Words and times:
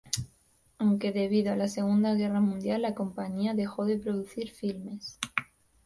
Aunque 0.79 1.11
debido 1.11 1.53
a 1.53 1.55
la 1.55 1.67
segunda 1.67 2.15
guerra 2.15 2.41
mundial, 2.41 2.81
la 2.81 2.95
compañía 2.95 3.53
dejó 3.53 3.85
de 3.85 3.99
producir 3.99 4.49
filmes. 4.49 5.19